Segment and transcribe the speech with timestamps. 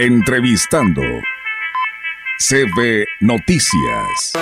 [0.00, 1.02] Entrevistando.
[2.38, 4.32] CB Noticias.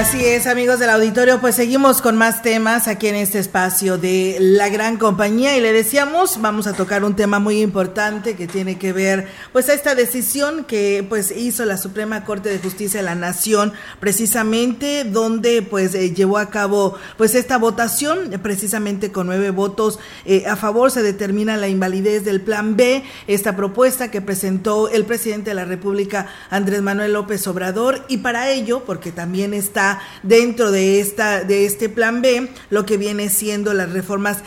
[0.00, 4.38] Así es, amigos del auditorio, pues seguimos con más temas aquí en este espacio de
[4.40, 8.78] la gran compañía y le decíamos, vamos a tocar un tema muy importante que tiene
[8.78, 13.04] que ver pues a esta decisión que pues hizo la Suprema Corte de Justicia de
[13.04, 19.50] la Nación precisamente donde pues eh, llevó a cabo pues esta votación precisamente con nueve
[19.50, 24.88] votos eh, a favor se determina la invalidez del plan B, esta propuesta que presentó
[24.88, 29.89] el presidente de la República Andrés Manuel López Obrador y para ello porque también está
[30.22, 34.38] dentro de esta de este plan B lo que viene siendo las reformas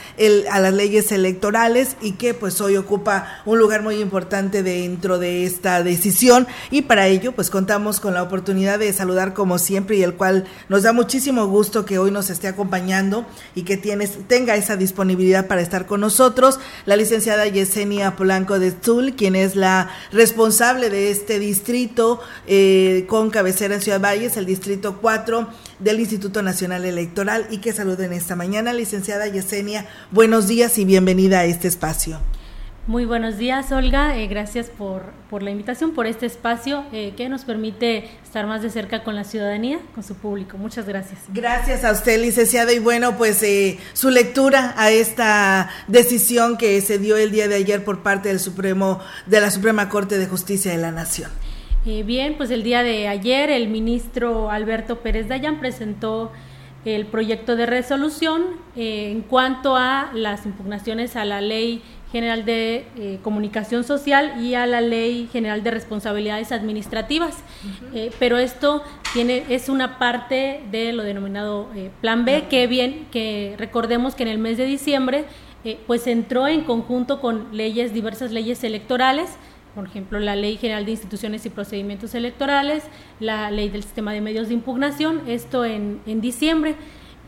[0.52, 5.46] a las leyes electorales y que pues hoy ocupa un lugar muy importante dentro de
[5.46, 6.48] esta decisión.
[6.72, 10.46] Y para ello pues contamos con la oportunidad de saludar como siempre y el cual
[10.70, 15.48] nos da muchísimo gusto que hoy nos esté acompañando y que tienes, tenga esa disponibilidad
[15.48, 16.60] para estar con nosotros.
[16.86, 23.30] La licenciada Yesenia Polanco de Zul, quien es la responsable de este distrito eh, con
[23.30, 25.33] cabecera en Ciudad Valles, el distrito 4
[25.80, 29.86] del Instituto Nacional Electoral y que saluden esta mañana, licenciada Yesenia.
[30.12, 32.20] Buenos días y bienvenida a este espacio.
[32.86, 34.18] Muy buenos días, Olga.
[34.18, 38.62] Eh, gracias por, por, la invitación, por este espacio eh, que nos permite estar más
[38.62, 40.58] de cerca con la ciudadanía, con su público.
[40.58, 41.22] Muchas gracias.
[41.30, 42.74] Gracias a usted, licenciada.
[42.74, 47.56] Y bueno, pues eh, su lectura a esta decisión que se dio el día de
[47.56, 51.32] ayer por parte del Supremo, de la Suprema Corte de Justicia de la Nación.
[51.86, 56.32] Eh, bien, pues el día de ayer el ministro Alberto Pérez Dayan presentó
[56.86, 58.44] el proyecto de resolución
[58.78, 61.82] eh, en cuanto a las impugnaciones a la Ley
[62.14, 67.44] General de eh, Comunicación Social y a la Ley General de Responsabilidades Administrativas.
[68.18, 68.82] pero esto
[69.14, 71.68] tiene es una parte de lo denominado
[72.00, 75.26] Plan B, que bien que recordemos que en el mes de diciembre
[75.88, 79.38] pues entró en conjunto con leyes diversas leyes electorales
[79.76, 82.84] por ejemplo, la Ley General de Instituciones y Procedimientos Electorales,
[83.20, 86.76] la Ley del Sistema de Medios de Impugnación, esto en, en diciembre.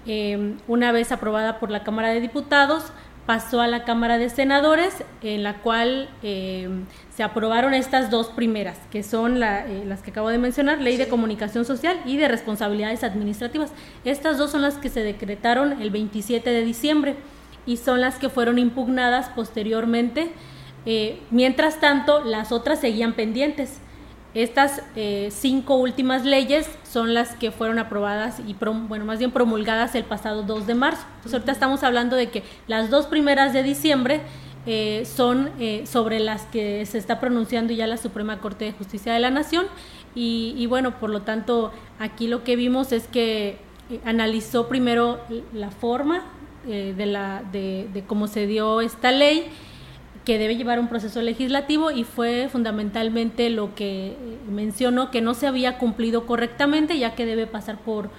[0.05, 2.91] Em, una vez aprobada por la Cámara de Diputados,
[3.25, 8.77] pasó a la Cámara de Senadores, en la cual em, se aprobaron estas dos primeras,
[8.91, 13.03] que son eh, las que acabo de mencionar, Ley de Comunicación Social y de Responsabilidades
[13.03, 13.71] Administrativas.
[14.03, 17.15] Estas dos son las que se decretaron el 27 de diciembre
[17.65, 20.31] y son las que fueron impugnadas posteriormente
[20.85, 23.79] eh, mientras tanto, las otras seguían pendientes.
[24.33, 29.95] Estas eh, cinco últimas leyes son las que fueron aprobadas y, bueno, más bien promulgadas
[29.95, 31.03] el pasado 2 de marzo.
[31.07, 34.21] Entonces, ahorita estamos hablando de que las dos primeras de diciembre
[34.67, 35.51] eh, son
[35.85, 39.67] sobre las que se está pronunciando ya la Suprema Corte de Justicia de la Nación
[40.15, 43.57] y, bueno, por lo tanto, aquí lo que vimos es que
[44.05, 45.19] analizó primero
[45.53, 46.23] la forma
[46.65, 49.49] de, la, de cómo se dio esta ley
[50.25, 54.15] que debe llevar un proceso legislativo y fue fundamentalmente lo que eh,
[54.49, 58.09] mencionó que no se había cumplido correctamente ya que debe pasar por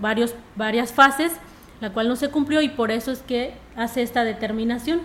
[0.00, 1.32] varios, varias fases,
[1.80, 5.00] la cual no se cumplió y por eso es que hace esta determinación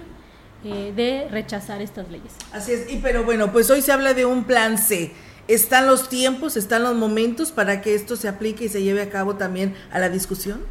[0.64, 2.34] eh, de rechazar estas leyes.
[2.52, 5.14] Así es, y pero bueno, pues hoy se habla de un plan C.
[5.48, 9.10] ¿Están los tiempos, están los momentos para que esto se aplique y se lleve a
[9.10, 10.62] cabo también a la discusión?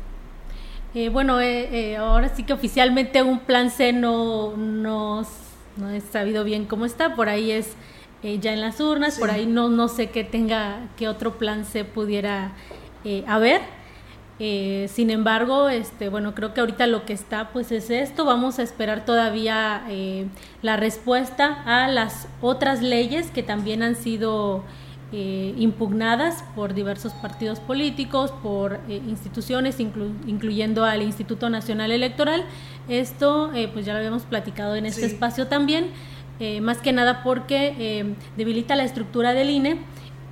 [0.95, 1.39] Eh, bueno,
[1.99, 5.25] ahora sí que oficialmente un plan C no, no
[5.77, 7.75] no he sabido bien cómo está, por ahí es
[8.23, 11.65] eh, ya en las urnas, por ahí no, no sé qué tenga, qué otro plan
[11.65, 12.53] se pudiera
[13.05, 13.61] eh, haber.
[14.39, 18.25] Eh, sin embargo, este, bueno, creo que ahorita lo que está, pues es esto.
[18.25, 19.85] Vamos a esperar todavía
[20.63, 24.65] la respuesta a las otras leyes que también han sido
[25.13, 32.45] impugnadas por diversos partidos políticos, por instituciones, incluyendo al Instituto Nacional Electoral.
[32.89, 35.87] Esto, eh, pues ya lo habíamos platicado en este espacio también,
[36.39, 39.79] eh, más que nada porque eh, debilita la estructura del INE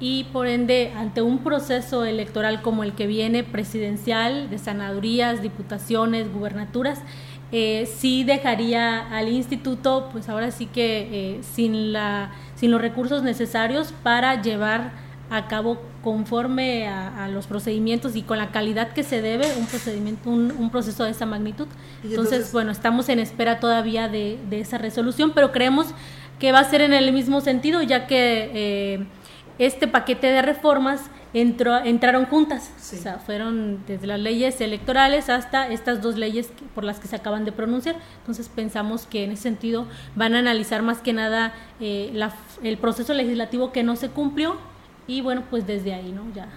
[0.00, 6.32] y por ende ante un proceso electoral como el que viene presidencial de sanadurías, diputaciones,
[6.32, 7.00] gubernaturas,
[7.86, 14.42] sí dejaría al instituto pues ahora sí que sin la sin los recursos necesarios para
[14.42, 14.92] llevar
[15.30, 20.28] a cabo conforme a, los procedimientos y con la calidad que se debe un procedimiento,
[20.28, 21.66] un, proceso de esa magnitud.
[22.02, 25.88] Entonces, bueno, estamos en espera todavía de, esa resolución, pero creemos
[26.38, 29.06] que va a ser en el mismo sentido, ya que eh,
[29.58, 35.68] este paquete de reformas entró, entraron juntas, o sea, fueron desde las leyes electorales hasta
[35.68, 37.96] estas dos leyes por las que se acaban de pronunciar.
[38.20, 42.16] Entonces pensamos que en ese sentido van a analizar más que nada eh,
[42.62, 44.56] el proceso legislativo que no se cumplió
[45.06, 46.22] y bueno, pues desde ahí, ¿no?
[46.34, 46.48] Ya,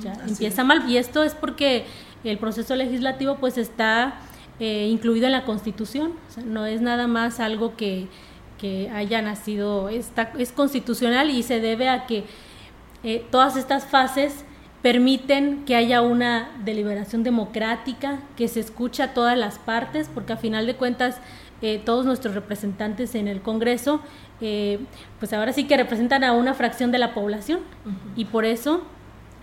[0.00, 0.88] ya empieza mal.
[0.88, 1.86] Y esto es porque
[2.22, 4.14] el proceso legislativo pues está
[4.60, 8.08] eh, incluido en la Constitución, o sea, no es nada más algo que,
[8.60, 12.24] que haya nacido, está, es constitucional y se debe a que
[13.04, 14.44] eh, todas estas fases
[14.82, 20.36] permiten que haya una deliberación democrática, que se escucha a todas las partes, porque a
[20.36, 21.20] final de cuentas
[21.62, 24.00] eh, todos nuestros representantes en el Congreso,
[24.40, 24.80] eh,
[25.20, 27.60] pues ahora sí que representan a una fracción de la población
[28.16, 28.82] y por eso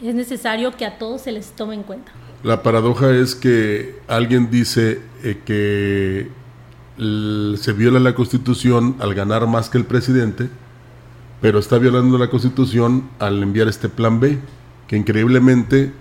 [0.03, 2.11] es necesario que a todos se les tome en cuenta.
[2.43, 6.27] La paradoja es que alguien dice eh, que
[7.57, 10.49] se viola la Constitución al ganar más que el presidente,
[11.41, 14.39] pero está violando la Constitución al enviar este plan B,
[14.87, 15.93] que increíblemente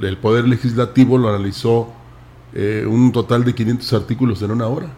[0.00, 1.92] el Poder Legislativo lo analizó
[2.54, 4.88] un total de 500 artículos en una hora.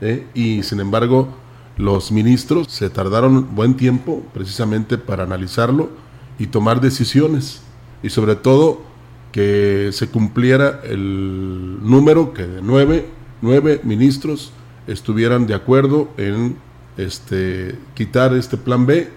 [0.00, 0.26] ¿eh?
[0.34, 1.28] y sin embargo
[1.76, 5.90] los ministros se tardaron buen tiempo precisamente para analizarlo
[6.38, 7.62] y tomar decisiones
[8.02, 8.82] y sobre todo
[9.32, 13.06] que se cumpliera el número que de nueve,
[13.42, 14.52] nueve ministros
[14.86, 16.56] estuvieran de acuerdo en
[16.96, 19.10] este, quitar este plan B,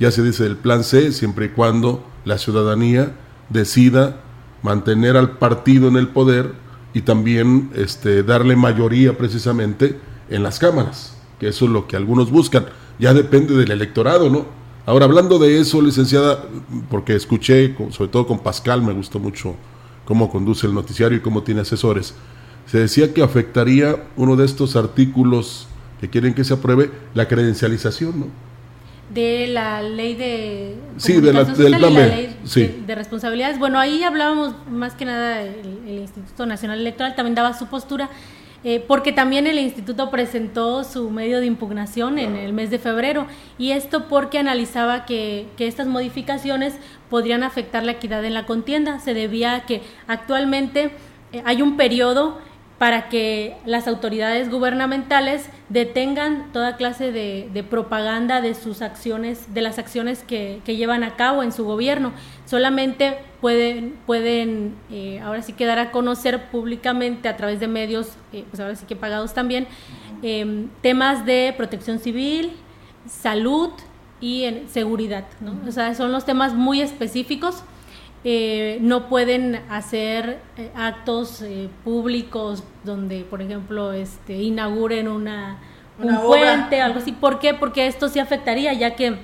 [0.00, 3.12] ya se dice el plan C, siempre y cuando la ciudadanía
[3.48, 4.20] decida
[4.62, 6.52] mantener al partido en el poder
[6.94, 9.98] y también este, darle mayoría precisamente
[10.30, 12.66] en las cámaras, que eso es lo que algunos buscan.
[12.98, 14.46] Ya depende del electorado, ¿no?
[14.86, 16.44] Ahora, hablando de eso, licenciada,
[16.90, 19.54] porque escuché, sobre todo con Pascal, me gustó mucho
[20.06, 22.14] cómo conduce el noticiario y cómo tiene asesores,
[22.64, 25.68] se decía que afectaría uno de estos artículos
[26.00, 28.26] que quieren que se apruebe la credencialización, ¿no?
[29.10, 32.36] de la ley de sí, de la, del plan ley
[32.86, 33.58] de, responsabilidades.
[33.58, 38.10] Bueno, ahí hablábamos más que nada el, el, Instituto Nacional Electoral también daba su postura
[38.64, 43.28] eh, porque también el instituto presentó su medio de impugnación en el mes de febrero
[43.56, 46.74] y esto porque analizaba que, que estas modificaciones
[47.08, 48.98] podrían afectar la equidad en la contienda.
[48.98, 50.90] Se debía a que actualmente
[51.32, 52.40] eh, hay un periodo
[52.78, 59.78] para que las autoridades gubernamentales detengan toda clase de, propaganda de sus acciones, de las
[59.78, 62.12] acciones que, llevan a cabo en su gobierno.
[62.46, 68.44] Solamente pueden, pueden eh, ahora sí quedar a conocer públicamente a través de medios, eh,
[68.48, 69.66] pues ahora sí que pagados también,
[70.22, 72.52] em, temas de protección civil,
[73.08, 73.70] salud
[74.20, 75.24] y en seguridad.
[75.40, 75.56] ¿no?
[75.66, 77.64] O sea, son los temas muy específicos
[78.24, 85.60] eh, no pueden hacer eh, actos eh, públicos donde, por ejemplo, este, inauguren una,
[86.02, 87.12] un puente, algo así.
[87.12, 87.54] ¿Por qué?
[87.54, 89.18] Porque esto sí afectaría, ya que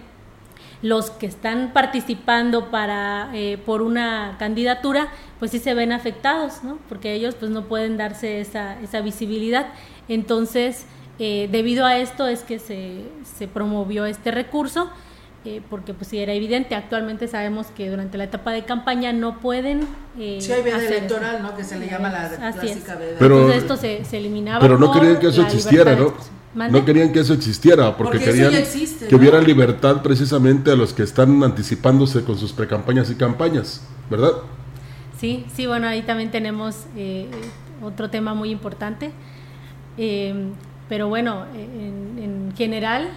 [0.80, 3.30] los que están participando para
[3.64, 5.08] por una candidatura,
[5.38, 6.78] pues sí se ven afectados, ¿no?
[6.90, 9.68] Porque ellos pues no pueden darse esa, esa visibilidad.
[10.08, 10.84] Entonces,
[11.18, 14.90] debido a esto es que se, se promovió este recurso
[15.44, 19.40] eh, porque pues sí era evidente, actualmente sabemos que durante la etapa de campaña no
[19.40, 19.86] pueden...
[20.18, 21.54] Eh, sí hay veda electoral, ¿no?
[21.54, 23.16] Que se le llama la clásica veda.
[23.18, 26.14] Pero, Entonces esto se, se eliminaba Pero no querían que eso existiera, ¿no?
[26.54, 28.52] No querían que eso existiera, porque, querían
[29.08, 34.32] que hubiera libertad precisamente a los que están anticipándose con sus precampañas y campañas, ¿verdad?
[35.18, 37.28] Sí, sí, bueno, ahí también tenemos eh,
[37.82, 39.10] otro tema muy importante.
[39.98, 40.52] Eh,
[40.88, 43.10] pero bueno, en, en general,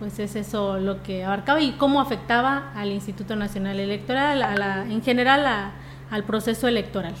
[0.00, 4.86] pues es eso lo que abarcaba y cómo afectaba al Instituto Nacional Electoral, a la,
[4.90, 5.72] en general
[6.10, 7.14] al proceso electoral.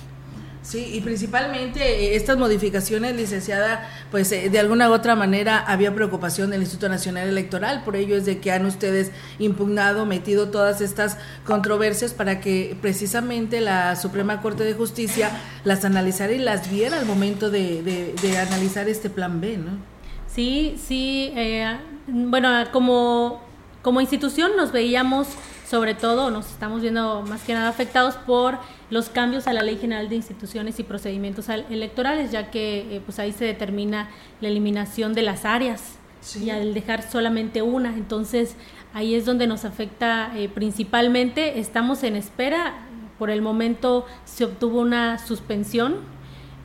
[0.62, 5.94] Sí, y principalmente eh, estas modificaciones, licenciada, pues eh, de alguna u otra manera había
[5.94, 10.82] preocupación del Instituto Nacional Electoral, por ello es de que han ustedes impugnado, metido todas
[10.82, 11.16] estas
[11.46, 15.30] controversias para que precisamente la Suprema Corte de Justicia
[15.64, 19.99] las analizara y las viera al momento de, de, analizar este plan B, ¿no?
[20.32, 23.42] Sí, sí, eh, bueno, como,
[23.82, 25.26] como institución nos veíamos
[25.68, 28.58] sobre todo, nos estamos viendo más que nada afectados por
[28.90, 33.20] los cambios a la Ley General de Instituciones y Procedimientos Electorales, ya que eh, pues
[33.20, 34.10] ahí se determina
[34.40, 35.98] la eliminación de las áreas
[36.40, 37.94] y al dejar solamente una.
[37.94, 38.56] Entonces,
[38.94, 41.60] ahí es donde nos afecta eh, principalmente.
[41.60, 42.74] Estamos en espera.
[43.16, 45.98] Por el momento se obtuvo una suspensión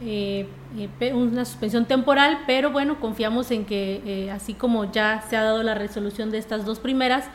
[0.02, 0.48] eh,
[0.78, 5.44] eh, una suspensión temporal, pero bueno, confiamos en que eh, así como ya se ha
[5.44, 7.26] dado la resolución de estas dos primeras,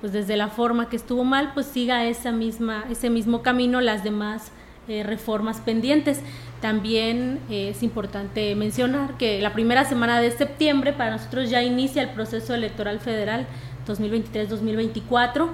[0.00, 4.02] pues desde la forma que estuvo mal, pues siga esa misma, ese mismo camino las
[4.02, 4.50] demás
[4.88, 6.20] reformas pendientes.
[6.60, 12.08] También es importante mencionar que la primera semana de septiembre para nosotros ya inicia el
[12.08, 13.46] proceso electoral federal
[13.86, 15.48] 2023-2024.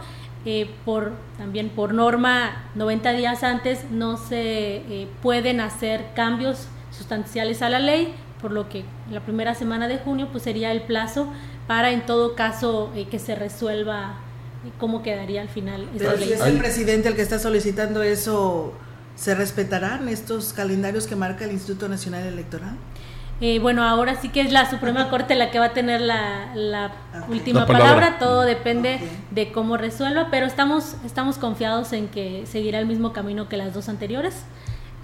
[0.46, 7.62] Eh, por también por norma 90 días antes no se eh, pueden hacer cambios sustanciales
[7.62, 11.32] a la ley, por lo que la primera semana de junio pues sería el plazo
[11.66, 14.16] para en todo caso eh, que se resuelva
[14.78, 18.74] cómo quedaría al final Pero si es el presidente el que está solicitando eso,
[19.16, 22.76] ¿se respetarán estos calendarios que marca el Instituto Nacional Electoral?
[23.40, 26.92] Eh, bueno, ahora sí que es la Suprema Corte la que va a tener la,
[27.28, 28.18] última palabra.
[28.18, 29.00] todo depende
[29.30, 33.74] de cómo resuelva, pero estamos, estamos confiados en que seguirá el mismo camino que las
[33.74, 34.44] dos anteriores.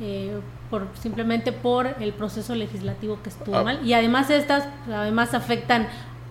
[0.02, 3.64] Eh, por simplemente por el proceso legislativo que estuvo ah.
[3.64, 3.87] mal.
[3.87, 5.88] Y además estas además afectan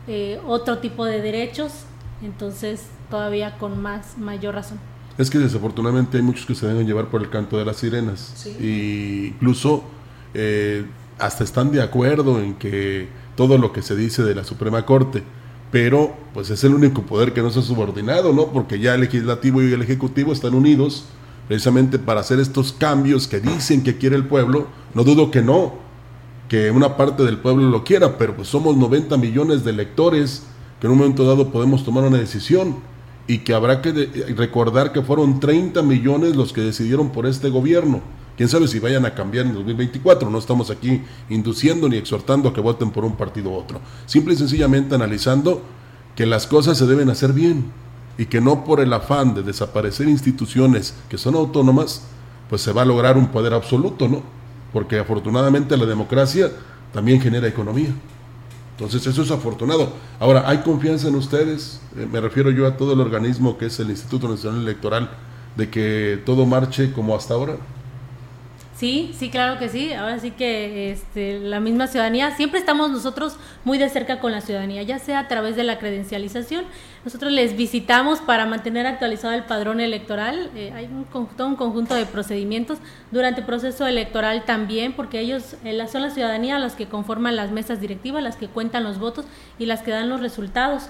[0.07, 1.85] eh, otro tipo de derechos
[2.21, 4.79] entonces todavía con más mayor razón.
[5.17, 8.45] Es que desafortunadamente hay muchos que se deben llevar por el canto de las sirenas.
[8.59, 9.83] Y incluso
[10.33, 10.85] eh,
[11.19, 15.23] hasta están de acuerdo en que todo lo que se dice de la Suprema Corte
[15.71, 19.01] pero pues es el único poder que no se ha subordinado no porque ya el
[19.01, 21.05] legislativo y el ejecutivo están unidos
[21.49, 25.73] precisamente para hacer estos cambios que dicen que quiere el pueblo, no dudo que no,
[26.47, 30.43] que una parte del pueblo lo quiera, pero pues somos 90 millones de electores
[30.79, 32.75] que en un momento dado podemos tomar una decisión
[33.25, 33.91] y que habrá que
[34.37, 38.01] recordar que fueron 30 millones los que decidieron por este gobierno.
[38.39, 40.29] Quién sabe si vayan a cambiar en 2024.
[40.29, 43.81] No estamos aquí induciendo ni exhortando a que voten por un partido u otro.
[44.05, 45.61] Simple y sencillamente analizando
[46.15, 47.65] que las cosas se deben hacer bien
[48.17, 52.03] y que no por el afán de desaparecer instituciones que son autónomas,
[52.49, 54.23] pues se va a lograr un poder absoluto, ¿no?
[54.71, 56.49] Porque afortunadamente la democracia
[56.93, 57.93] también genera economía.
[58.77, 59.91] Entonces eso es afortunado.
[60.17, 61.81] Ahora, ¿hay confianza en ustedes?
[61.97, 65.09] Eh, me refiero yo a todo el organismo que es el Instituto Nacional Electoral,
[65.57, 67.57] de que todo marche como hasta ahora.
[68.79, 69.91] Sí, sí, claro que sí.
[69.91, 74.39] Ahora sí que este, la misma ciudadanía, siempre estamos nosotros muy de cerca con la
[74.39, 76.63] ciudadanía, ya sea a través de la credencialización.
[77.03, 80.49] Nosotros les visitamos para mantener actualizado el padrón electoral.
[80.55, 81.05] Eh, hay un,
[81.35, 82.77] todo un conjunto de procedimientos
[83.11, 87.51] durante el proceso electoral también, porque ellos eh, son la ciudadanía las que conforman las
[87.51, 89.25] mesas directivas, las que cuentan los votos
[89.57, 90.83] y las que dan los resultados.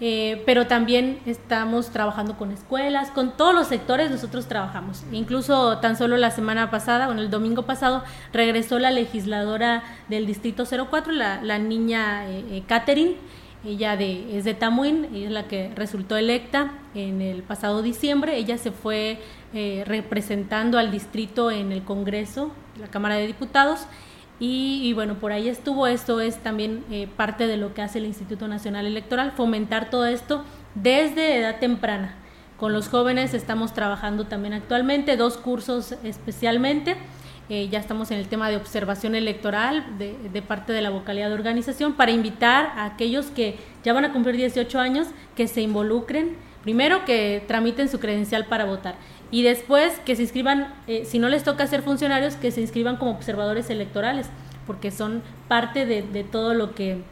[0.00, 5.02] Eh, pero también estamos trabajando con escuelas, con todos los sectores nosotros trabajamos.
[5.10, 10.64] Incluso tan solo la semana pasada, bueno, el domingo pasado, regresó la legisladora del Distrito
[10.64, 13.16] 04, la, la niña eh, eh, Catherine,
[13.64, 18.36] ella de, es de Tamuín, ella es la que resultó electa en el pasado diciembre,
[18.36, 19.18] ella se fue
[19.86, 23.80] representando al distrito en el Congreso, la Cámara de Diputados,
[24.40, 28.06] y, bueno, por ahí estuvo, esto es también eh, parte de lo que hace el
[28.06, 30.44] Instituto Nacional Electoral, fomentar todo esto
[30.76, 32.14] desde edad temprana.
[32.56, 36.96] Con los jóvenes estamos trabajando también actualmente, dos cursos especialmente.
[37.48, 41.28] Eh, ya estamos en el tema de observación electoral de, de, parte de la vocalidad
[41.28, 45.62] de organización para invitar a aquellos que ya van a cumplir 18 años que se
[45.62, 48.96] involucren, primero que tramiten su credencial para votar
[49.30, 52.96] y después que se inscriban, eh, si no les toca ser funcionarios, que se inscriban
[52.96, 54.26] como observadores electorales,
[54.66, 57.02] porque son parte de, todo lo que,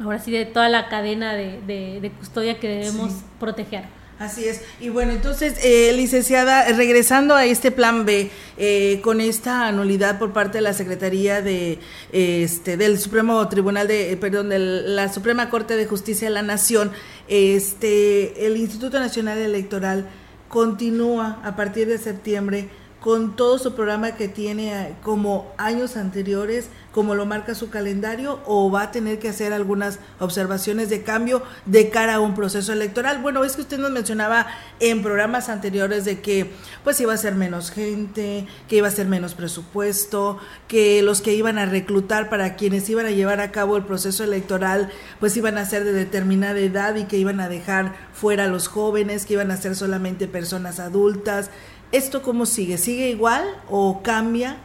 [0.00, 3.84] ahora sí, de toda la cadena de, custodia que debemos proteger.
[4.18, 4.62] Así es.
[4.80, 10.32] Y bueno, entonces, eh, licenciada, regresando a este plan B, eh, con esta anulidad por
[10.32, 11.78] parte de la Secretaría de
[12.10, 16.90] este del Supremo Tribunal de, perdón, de la Suprema Corte de Justicia de la Nación,
[17.28, 20.08] este, el Instituto Nacional Electoral
[20.48, 26.68] continúa a partir de septiembre con todo su programa que tiene eh, como años anteriores,
[26.92, 31.42] como lo marca su calendario, o va a tener que hacer algunas observaciones de cambio
[31.64, 33.22] de cara a un proceso electoral.
[33.22, 34.46] Bueno, es que usted nos mencionaba
[34.80, 36.50] en programas anteriores de que
[36.82, 41.34] pues iba a ser menos gente, que iba a ser menos presupuesto, que los que
[41.34, 44.90] iban a reclutar para quienes iban a llevar a cabo el proceso electoral,
[45.20, 48.66] pues iban a ser de determinada edad y que iban a dejar fuera a los
[48.66, 51.50] jóvenes, que iban a ser solamente personas adultas
[51.92, 52.78] ¿Esto cómo sigue?
[52.78, 54.56] ¿Sigue igual o cambia?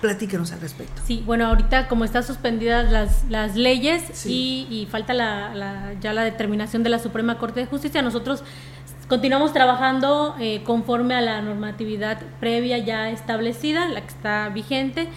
[0.00, 1.00] Platíquenos al respecto.
[1.06, 6.82] Sí, bueno, ahorita como están suspendidas las, las leyes y, falta la, ya la determinación
[6.82, 8.44] de la Suprema Corte de Justicia, nosotros
[9.08, 15.08] continuamos trabajando eh, conforme a la normatividad previa ya establecida, la que está vigente.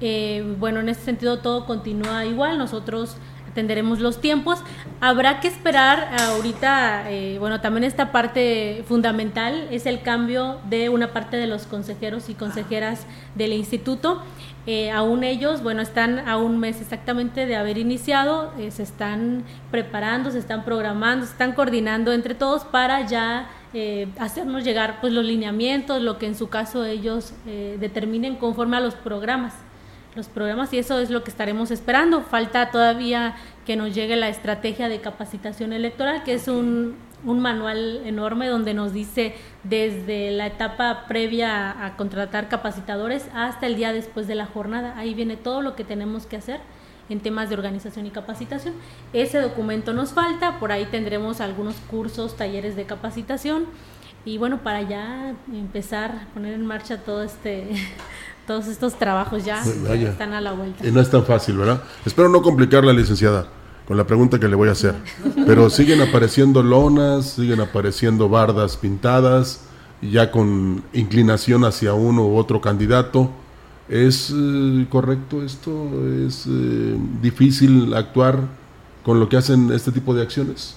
[0.00, 2.58] Eh, bueno, en ese sentido todo continúa igual.
[2.58, 3.16] Nosotros
[3.54, 4.62] tendremos los tiempos.
[5.00, 11.12] Habrá que esperar ahorita, eh, bueno, también esta parte fundamental es el cambio de una
[11.12, 14.22] parte de los consejeros y consejeras del instituto.
[14.66, 19.44] Eh, aún ellos, bueno, están a un mes exactamente de haber iniciado, eh, se están
[19.70, 23.48] preparando, se están programando, se están coordinando entre todos para ya
[24.20, 28.94] hacernos llegar pues los lineamientos, lo que en su caso ellos determinen conforme a los
[28.94, 29.52] programas
[30.16, 32.22] los programas y eso es lo que estaremos esperando.
[32.22, 38.02] Falta todavía que nos llegue la estrategia de capacitación electoral, que es un, un manual
[38.04, 44.26] enorme donde nos dice desde la etapa previa a, contratar capacitadores hasta el día después
[44.26, 44.94] de la jornada.
[44.96, 46.60] Ahí viene todo lo que tenemos que hacer
[47.08, 48.74] en temas de organización y capacitación.
[49.12, 53.66] Ese documento nos falta, por ahí tendremos algunos cursos, talleres de capacitación
[54.24, 57.68] y bueno, para ya empezar a poner en marcha todo este
[58.46, 60.86] todos estos trabajos ya, están a la vuelta.
[60.86, 61.82] Y no es tan fácil, ¿verdad?
[62.04, 63.46] Espero no complicar la licenciada
[63.86, 64.94] con la pregunta que le voy a hacer.
[65.46, 69.64] Pero siguen apareciendo lonas, siguen apareciendo bardas pintadas,
[70.00, 73.30] ya con inclinación hacia uno u otro candidato.
[73.88, 75.90] ¿Es eh, correcto esto?
[76.26, 78.40] ¿Es eh, difícil actuar
[79.02, 80.76] con lo que hacen este tipo de acciones?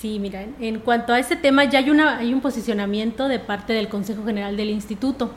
[0.00, 3.74] Sí, mira, en cuanto a este tema ya hay, una, hay un posicionamiento de parte
[3.74, 5.30] del Consejo General del Instituto.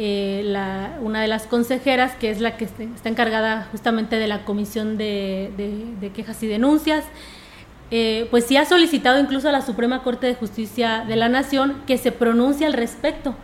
[0.00, 0.54] Eh,
[1.02, 6.12] una de las consejeras, que es la que está encargada justamente de la Comisión de,
[6.14, 7.04] Quejas y Denuncias,
[7.90, 11.82] eh, pues sí ha solicitado incluso a la Suprema Corte de Justicia de la Nación
[11.86, 13.34] que se pronuncie al respecto,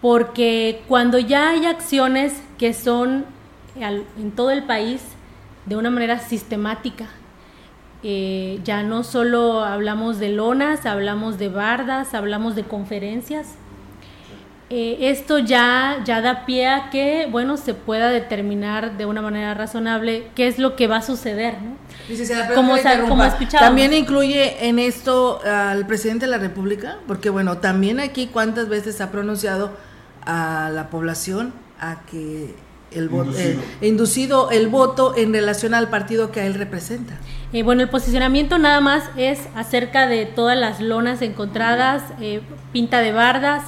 [0.00, 3.26] porque cuando ya hay acciones que son
[3.76, 5.02] en todo el país
[5.66, 7.08] de una manera sistemática,
[8.02, 13.56] eh, ya no solo hablamos de lonas, hablamos de bardas, hablamos de conferencias.
[14.70, 19.54] Eh, esto ya, ya da pie a que, bueno, se pueda determinar de una manera
[19.54, 21.76] razonable qué es lo que va a suceder, ¿no?
[22.54, 22.76] como,
[23.58, 29.00] También incluye en esto al presidente de la República, porque bueno, también aquí cuántas veces
[29.00, 29.72] ha pronunciado
[30.24, 32.54] a la población a que
[32.92, 33.62] el voto, inducido.
[33.80, 37.14] Eh, inducido el voto en relación al partido que a él representa.
[37.52, 42.40] Eh, bueno, el posicionamiento nada más es acerca de todas las lonas encontradas, eh,
[42.72, 43.62] pinta de bardas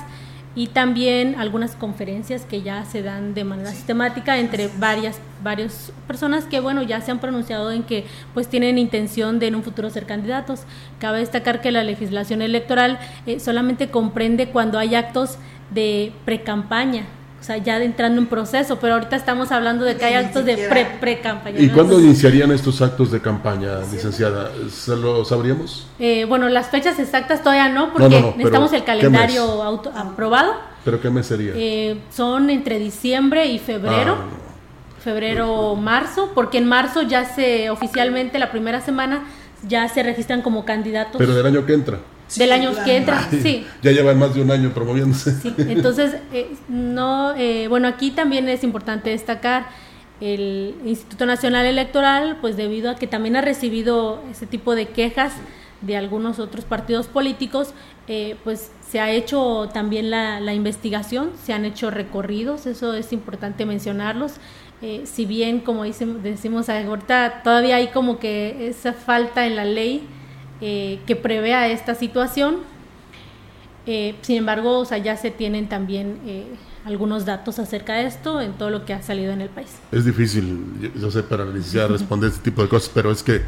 [0.54, 6.44] y también algunas conferencias que ya se dan de manera sistemática entre varias varias personas
[6.44, 8.04] que bueno ya se han pronunciado en que
[8.34, 10.62] pues tienen intención de en un futuro ser candidatos.
[10.98, 12.98] Cabe destacar que la legislación electoral
[13.38, 15.38] solamente comprende cuando hay actos
[15.70, 17.06] de precampaña
[17.40, 20.68] o sea, ya entrando en proceso, pero ahorita estamos hablando de que hay actos de
[21.00, 21.58] pre-campaña.
[21.58, 24.50] ¿Y cuándo iniciarían estos actos de campaña, licenciada?
[24.70, 25.86] ¿Se lo sabríamos?
[25.98, 30.52] Eh, bueno, las fechas exactas todavía no, porque necesitamos el calendario auto aprobado.
[30.84, 31.52] ¿Pero qué mes sería?
[31.56, 34.18] Eh, son entre diciembre y febrero.
[34.20, 39.24] Ah, febrero, marzo, porque en marzo ya se oficialmente la primera semana
[39.66, 41.16] ya se registran como candidatos.
[41.16, 41.98] Pero del año que entra
[42.36, 43.66] del año que entra, sí.
[43.82, 45.32] Ya llevan más de un año promoviéndose.
[45.40, 49.68] Sí, entonces, eh, no, eh, bueno, aquí también es importante destacar
[50.20, 55.32] el Instituto Nacional Electoral, pues debido a que también ha recibido ese tipo de quejas
[55.80, 57.72] de algunos otros partidos políticos,
[58.06, 63.12] eh, pues se ha hecho también la, la, investigación, se han hecho recorridos, eso es
[63.12, 64.32] importante mencionarlos.
[65.04, 70.06] si bien, como decimos ahorita, todavía hay como que esa falta en la ley
[70.60, 72.56] eh, que prevea esta situación.
[73.86, 76.44] Eh, sin embargo, o sea, ya se tienen también eh,
[76.84, 79.70] algunos datos acerca de esto en todo lo que ha salido en el país.
[79.90, 83.40] Es difícil, yo sé, para la licenciada responder este tipo de cosas, pero es que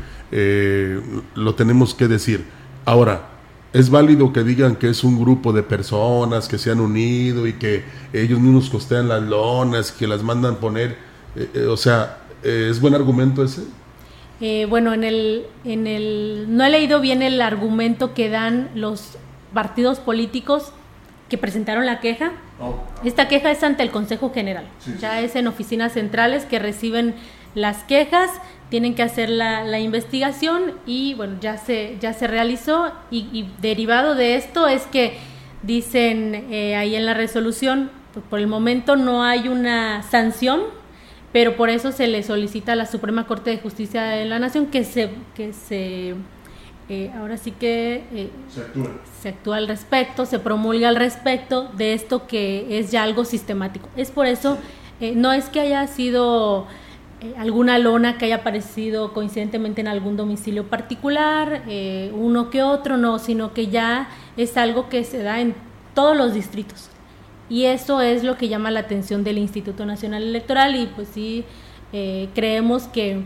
[1.35, 2.45] lo tenemos que decir.
[2.87, 3.29] Ahora,
[3.75, 7.55] es válido que digan que es un grupo de personas que se han unido y
[7.55, 10.97] que ellos mismos costean las lonas, que las mandan poner.
[11.69, 13.63] o sea, ¿es buen argumento ese?
[14.45, 19.17] Eh, bueno, en el, en el, no he leído bien el argumento que dan los
[19.55, 20.73] partidos políticos
[21.29, 22.33] que presentaron la queja.
[22.61, 22.75] Oh.
[23.05, 24.67] Esta queja es ante el Consejo General.
[25.01, 27.15] ya es en oficinas centrales que reciben
[27.55, 28.31] las quejas,
[28.69, 34.35] tienen que hacer la, investigación y bueno, ya se, ya se realizó y, derivado de
[34.35, 35.19] esto es que
[35.63, 40.63] dicen eh, ahí en la resolución, pues por el momento no hay una sanción
[41.33, 44.67] pero por eso se le solicita a la Suprema Corte de Justicia de la Nación
[44.67, 46.15] que se, que se
[46.89, 48.29] eh, ahora sí que eh,
[49.23, 49.57] se, actúa.
[49.57, 53.89] al respecto, se promulga al respecto de esto que es ya algo sistemático.
[53.97, 54.59] Es por eso,
[55.01, 56.67] eh, no es que haya sido
[57.39, 61.63] alguna lona que haya aparecido coincidentemente en algún domicilio particular,
[62.13, 65.55] uno que otro, no, sino que ya es algo que se da en
[65.95, 66.91] todos los distritos.
[67.53, 71.45] Y eso es lo que llama la atención del Instituto Nacional Electoral y pues sí
[71.93, 73.25] eh, creemos que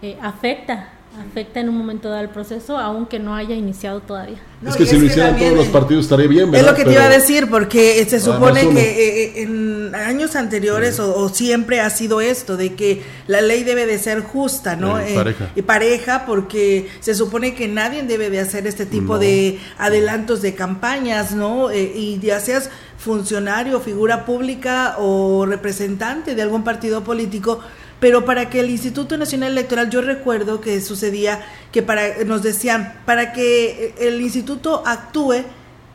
[0.00, 4.38] eh, afecta afecta en un momento dado el proceso, aunque no haya iniciado todavía.
[4.66, 6.66] es que si lo hicieran todos los partidos estaría bien, ¿verdad?
[6.66, 10.98] Es lo que te iba a decir, porque se supone que eh, en años anteriores
[10.98, 14.98] o, siempre ha sido esto, de que la ley debe de ser justa, ¿no?
[14.98, 15.50] Eh, pareja.
[15.54, 20.54] Y pareja, porque se supone que nadie debe de hacer este tipo de adelantos de
[20.54, 21.70] campañas, ¿no?
[21.70, 27.60] Eh, y ya seas funcionario, figura pública o representante de algún partido político,
[28.00, 31.40] pero para que el Instituto Nacional Electoral, yo recuerdo que sucedía
[31.72, 35.44] que para nos decían, para que el instituto actúe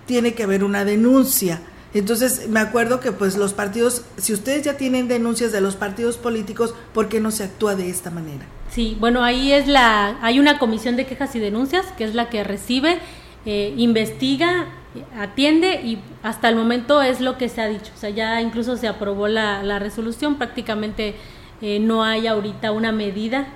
[0.06, 1.62] tiene que haber una denuncia.
[1.94, 6.18] Entonces, me acuerdo que pues los partidos, si ustedes ya tienen denuncias de los partidos
[6.18, 8.46] políticos, ¿por qué no se actúa de esta manera?
[8.72, 12.30] Sí, bueno, ahí es la hay una comisión de quejas y denuncias que es la
[12.30, 13.00] que recibe,
[13.46, 14.68] eh, investiga
[15.18, 17.92] atiende y hasta el momento es lo que se ha dicho.
[17.96, 21.16] O sea, ya incluso se aprobó la, la resolución, prácticamente
[21.62, 23.48] eh, no hay ahorita una medida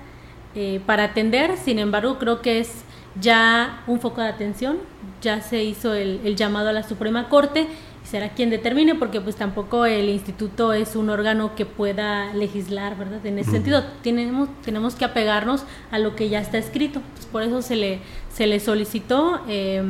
[0.56, 2.84] eh, para atender, sin embargo creo que es
[3.20, 4.78] ya un foco de atención,
[5.22, 7.68] ya se hizo el, el llamado a la Suprema Corte
[8.04, 13.26] será quien determine, porque pues tampoco el instituto es un órgano que pueda legislar, ¿verdad?
[13.26, 17.44] En ese sentido, tenemos, tenemos que apegarnos a lo que ya está escrito, pues por
[17.44, 18.00] eso se le,
[18.34, 19.82] se le solicitó, eh,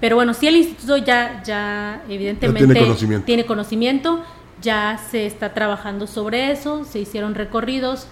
[0.00, 3.26] pero bueno, sí el instituto ya, ya evidentemente tiene, conocimiento.
[3.26, 4.22] tiene conocimiento,
[4.60, 8.06] ya se está trabajando sobre eso, se hicieron recorridos,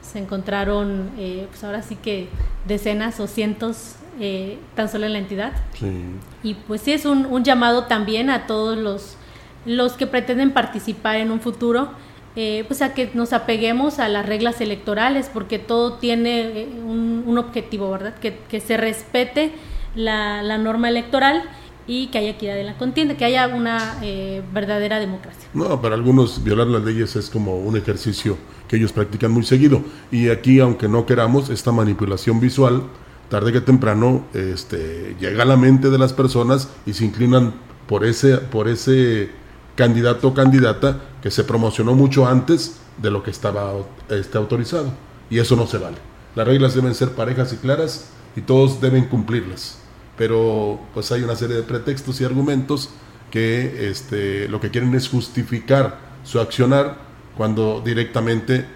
[0.00, 2.28] se encontraron, eh, pues ahora sí que
[2.66, 5.52] decenas o cientos eh, tan solo en la entidad.
[6.42, 9.16] Y pues sí es un, llamado también a todos los,
[9.66, 11.88] los que pretenden participar en un futuro,
[12.36, 17.36] eh, pues a que nos apeguemos a las reglas electorales, porque todo tiene eh, un,
[17.38, 18.14] objetivo, ¿verdad?
[18.18, 19.52] Que, se respete
[19.96, 21.42] la, norma electoral
[21.86, 23.96] y que haya equidad en la contienda, que haya una
[24.52, 25.48] verdadera democracia.
[25.52, 29.82] No, para algunos violar las leyes es como un ejercicio que ellos practican muy seguido.
[30.10, 32.84] Y aquí, aunque no queramos, esta manipulación visual
[33.28, 37.54] tarde que temprano este, llega a la mente de las personas y se inclinan
[37.86, 39.30] por ese, por ese
[39.74, 43.72] candidato o candidata que se promocionó mucho antes de lo que estaba
[44.08, 44.92] este, autorizado.
[45.30, 45.96] Y eso no se vale.
[46.34, 49.78] Las reglas deben ser parejas y claras y todos deben cumplirlas.
[50.16, 52.90] Pero pues hay una serie de pretextos y argumentos
[53.30, 56.98] que este, lo que quieren es justificar su accionar
[57.36, 58.66] cuando directamente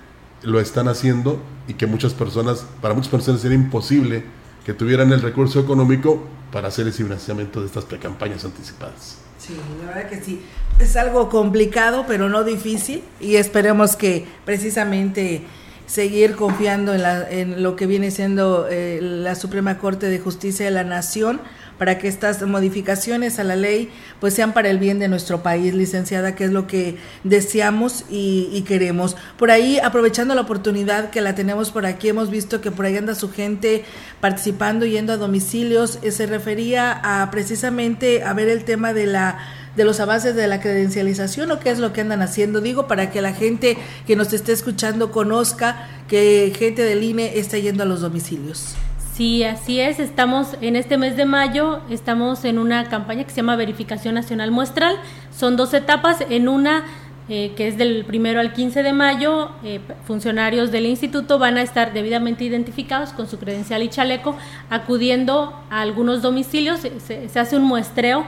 [0.43, 4.25] lo están haciendo y que muchas personas, para muchas personas sería imposible
[4.69, 9.17] que tuvieran el recurso económico para hacer ese financiamiento de estas precampañas anticipadas.
[9.39, 10.43] Sí, la verdad que sí.
[10.79, 15.41] Es algo complicado, pero no difícil, y esperemos que precisamente
[15.87, 20.67] seguir confiando en, la, en lo que viene siendo eh, la Suprema Corte de Justicia
[20.67, 21.41] de la Nación
[21.79, 25.75] para que estas modificaciones a la ley pues sean para el bien de nuestro país,
[25.75, 29.17] licenciada, que es lo que deseamos y, queremos.
[29.39, 32.97] Por ahí, aprovechando la oportunidad que la tenemos por aquí, hemos visto que por ahí
[32.97, 33.85] anda su gente
[34.21, 39.39] participando, yendo a domicilios, eh, se refería a precisamente a ver el tema de la
[39.77, 42.61] de los avances de la credencialización o qué es lo que andan haciendo.
[42.61, 47.59] Digo, para que la gente que nos esté escuchando conozca que gente del INE está
[47.59, 48.75] yendo a los domicilios.
[49.19, 49.99] Sí, así es.
[49.99, 54.53] Estamos en este mes de mayo, estamos en una campaña que se llama Verificación Nacional
[54.53, 54.95] Muestral.
[55.37, 56.19] Son dos etapas.
[56.31, 56.85] En una
[57.29, 61.63] eh, que es del primero al 15 de mayo, eh, funcionarios del instituto van a
[61.63, 64.37] estar debidamente identificados con su credencial y chaleco,
[64.71, 68.25] acudiendo a algunos domicilios, se, hace un muestreo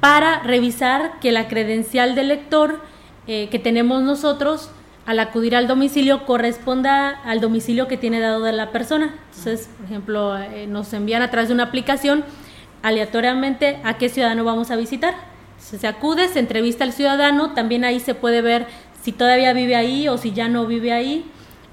[0.00, 2.80] para revisar que la credencial del lector
[3.26, 4.70] eh, que tenemos nosotros
[5.06, 9.14] al acudir al domicilio corresponda al domicilio que tiene dado de la persona.
[9.28, 12.24] Entonces, por ejemplo, eh, nos envían a través de una aplicación
[12.82, 15.14] aleatoriamente a qué ciudadano vamos a visitar.
[15.58, 18.66] se acude, se entrevista al ciudadano, también ahí se puede ver
[19.02, 21.24] si todavía vive ahí o si ya no vive ahí.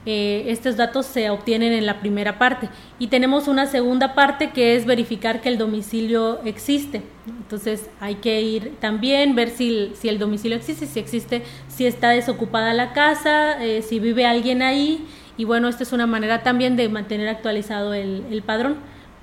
[0.07, 2.69] Eh, estos datos se obtienen en la primera parte.
[2.97, 7.03] Y tenemos una segunda parte que es verificar que el domicilio existe.
[7.27, 12.73] Entonces hay que ir también, ver si, el domicilio existe, si existe, si está desocupada
[12.73, 15.05] la casa, eh, si vive alguien ahí.
[15.37, 18.77] Y bueno, esta es una manera también de mantener actualizado el, padrón,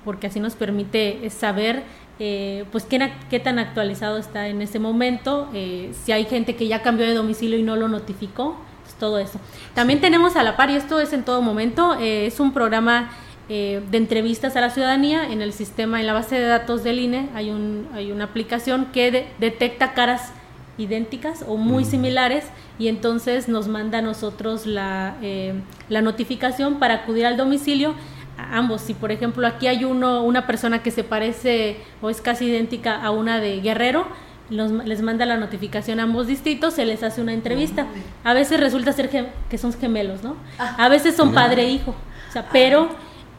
[0.04, 1.82] porque así nos permite saber
[2.20, 6.82] eh, pues qué, qué, tan actualizado está en ese momento, si hay gente que ya
[6.82, 8.56] cambió de domicilio y no lo notificó
[8.94, 9.40] todo eso.
[9.74, 13.10] También tenemos a la par, y esto es en todo momento, eh, es un programa
[13.48, 17.00] eh, de entrevistas a la ciudadanía en el sistema, en la base de datos del
[17.00, 20.32] INE, hay, un, hay una aplicación que detecta caras
[20.76, 22.44] idénticas o muy similares
[22.78, 25.54] y entonces nos manda a nosotros la, eh,
[25.88, 27.94] la notificación para acudir al domicilio
[28.36, 28.82] ambos.
[28.82, 33.02] Si por ejemplo aquí hay uno, una persona que se parece o es casi idéntica
[33.02, 34.06] a una de Guerrero,
[34.50, 37.86] les manda la notificación a ambos distritos, se les hace una entrevista.
[38.24, 40.36] A veces resulta ser que, son gemelos, ¿no?
[40.58, 40.76] Ah.
[40.78, 41.94] A veces son padre e hijo.
[42.28, 42.88] O sea, pero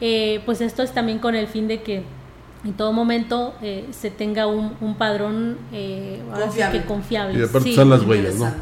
[0.00, 2.02] eh, pues esto es también con el fin de que
[2.64, 6.20] en todo momento eh, se tenga un, padrón eh,
[6.86, 7.38] confiable.
[7.38, 8.52] Y aparte están las huellas, ¿no?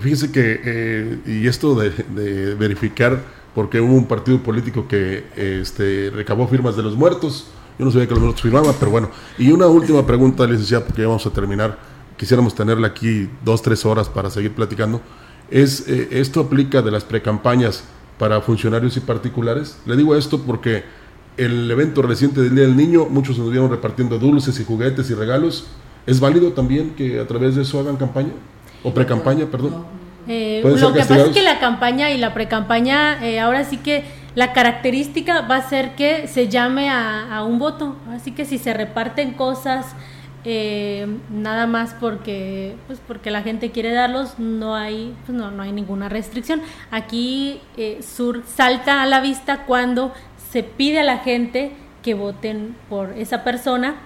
[0.00, 3.18] fíjense que, y esto de, de, verificar,
[3.54, 7.46] porque hubo un partido político que este, recabó firmas de los muertos,
[7.80, 9.08] yo no sabía que los otros firmaban, pero bueno.
[9.38, 11.78] Y una última pregunta, licenciada, porque ya vamos a terminar.
[12.18, 15.00] Quisiéramos tenerla aquí dos, tres horas para seguir platicando.
[15.50, 17.84] Es, eh, ¿Esto aplica de las precampañas
[18.18, 19.78] para funcionarios y particulares?
[19.86, 20.84] Le digo esto porque
[21.38, 25.14] el evento reciente del Día del Niño, muchos nos vieron repartiendo dulces y juguetes y
[25.14, 25.68] regalos.
[26.06, 28.32] ¿Es válido también que a través de eso hagan campaña?
[28.82, 29.86] ¿O precampaña, perdón?
[30.28, 34.04] Eh, lo que pasa es que la campaña y la precampaña, eh, ahora sí que
[34.34, 37.96] la característica va a ser que se llame a, un voto.
[38.10, 39.94] Así que si se reparten cosas
[40.44, 45.62] eh, nada más porque pues porque la gente quiere darlos no hay pues no, no
[45.62, 50.14] hay ninguna restricción aquí eh, sur salta a la vista cuando
[50.50, 53.96] se pide a la gente que voten por esa persona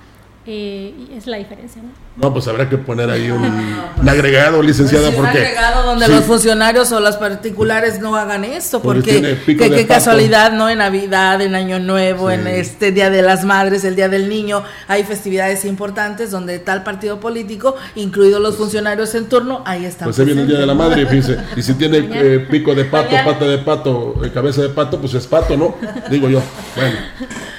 [0.47, 1.89] eh, es la diferencia, ¿no?
[2.17, 3.43] No, pues habrá que poner ahí un,
[4.09, 5.39] agregado, licenciada, pues porque...
[5.39, 10.69] Un agregado donde los funcionarios o los particulares no hagan esto, porque, qué casualidad, ¿no?
[10.69, 14.63] En Navidad, en Año Nuevo, en este Día de las Madres, el Día del Niño,
[14.87, 20.07] hay festividades importantes donde tal partido político, incluidos los funcionarios en turno, ahí están.
[20.07, 22.85] Pues se viene el Día de la Madre, fíjense, y si tiene eh, pico de
[22.85, 25.75] pato, pata de pato, eh, cabeza de pato, pues es pato, ¿no?
[26.11, 26.43] Digo yo.
[26.77, 26.97] Bueno,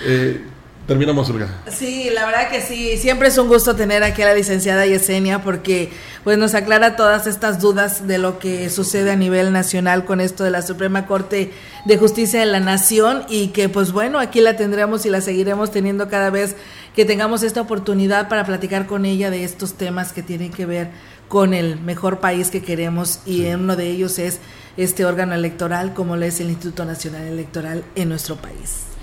[0.06, 0.42] eh,
[0.88, 1.48] Terminamos, Olga.
[1.68, 2.98] Sí, la verdad que sí.
[2.98, 5.90] Siempre es un gusto tener aquí a la licenciada Yesenia porque
[6.24, 10.44] pues nos aclara todas estas dudas de lo que sucede a nivel nacional con esto
[10.44, 11.52] de la Suprema Corte
[11.86, 15.72] de Justicia de la Nación y que pues bueno, aquí la tendremos y la seguiremos
[15.72, 16.56] teniendo cada vez
[16.96, 20.92] que tengamos esta oportunidad para platicar con ella de estos temas que tienen que ver
[21.28, 24.40] con el mejor país que queremos y uno de ellos es
[24.78, 28.95] este órgano electoral como lo es el Instituto Nacional Electoral en nuestro país.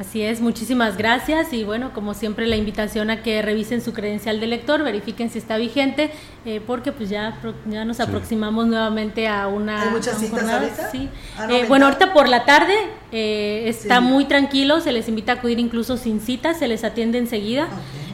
[0.00, 4.40] Así es, muchísimas gracias y bueno, como siempre la invitación a que revisen su credencial
[4.40, 6.10] de lector, verifiquen si está vigente,
[6.46, 9.82] eh, porque pues ya, ya nos aproximamos nuevamente a una...
[9.82, 10.90] ¿Hay muchas citas ahorita?
[10.90, 11.10] Sí.
[11.50, 12.72] Eh, bueno, ahorita por la tarde
[13.12, 17.18] eh, está muy tranquilo, se les invita a acudir incluso sin citas, se les atiende
[17.18, 17.68] enseguida.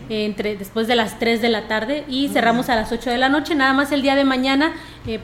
[0.08, 3.28] Entre después de las 3 de la tarde y cerramos a las 8 de la
[3.28, 4.72] noche, nada más el día de mañana,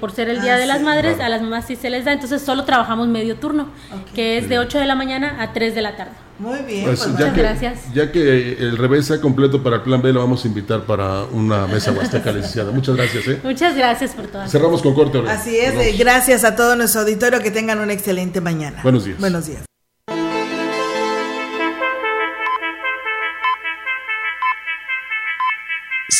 [0.00, 2.12] por ser el Día ah, de las Madres, a las mamás sí se les da,
[2.12, 3.68] entonces solo trabajamos medio turno,
[4.14, 6.12] que es de 8 de la mañana a 3 de la tarde.
[6.38, 7.94] Muy bien, pues, pues muchas gracias.
[7.94, 11.24] Ya que el revés sea completo para el plan B, lo vamos a invitar para
[11.24, 12.72] una mesa huasteca, licenciada.
[12.72, 13.28] Muchas gracias.
[13.28, 13.40] ¿eh?
[13.44, 14.48] Muchas gracias por todo.
[14.48, 15.22] Cerramos con corte.
[15.28, 18.80] Así es, eh, gracias a todo nuestro auditorio, que tengan una excelente mañana.
[18.82, 19.18] Buenos días.
[19.18, 19.71] Buenos días.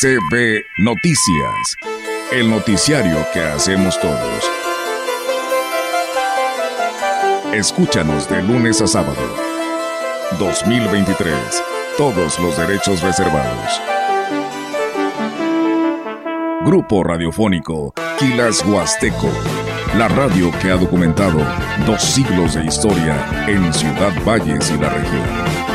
[0.03, 1.77] CB Noticias,
[2.33, 4.51] el noticiario que hacemos todos.
[7.53, 9.15] Escúchanos de lunes a sábado
[10.37, 11.33] 2023.
[11.97, 13.81] Todos los derechos reservados.
[16.65, 19.29] Grupo Radiofónico Quilas Huasteco.
[19.97, 21.39] La radio que ha documentado
[21.85, 25.72] dos siglos de historia en Ciudad Valles y la región.